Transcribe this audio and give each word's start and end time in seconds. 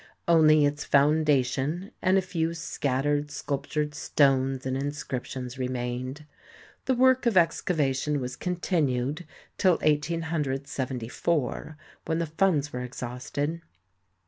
Only 0.27 0.65
its 0.65 0.83
foundation 0.83 1.91
and 2.01 2.17
a 2.17 2.23
few 2.23 2.55
scattered 2.55 3.29
sculptured 3.29 3.93
stones 3.93 4.65
and 4.65 4.75
inscriptions 4.75 5.59
remained. 5.59 6.25
The 6.85 6.95
work 6.95 7.27
of 7.27 7.35
excava 7.35 7.95
tion 7.95 8.19
was 8.19 8.35
continued 8.35 9.27
till 9.59 9.73
1874 9.73 11.77
when 12.05 12.17
the 12.17 12.25
funds 12.25 12.73
were 12.73 12.81
exhausted. 12.81 13.61